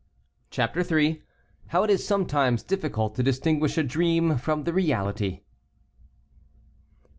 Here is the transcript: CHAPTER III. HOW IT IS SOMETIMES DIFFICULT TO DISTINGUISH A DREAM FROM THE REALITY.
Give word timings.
CHAPTER 0.49 0.81
III. 0.99 1.21
HOW 1.67 1.83
IT 1.83 1.91
IS 1.91 2.07
SOMETIMES 2.07 2.63
DIFFICULT 2.63 3.13
TO 3.13 3.21
DISTINGUISH 3.21 3.77
A 3.77 3.83
DREAM 3.83 4.37
FROM 4.39 4.63
THE 4.63 4.73
REALITY. 4.73 5.43